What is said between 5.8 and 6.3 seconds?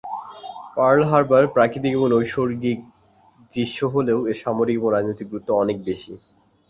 বেশি।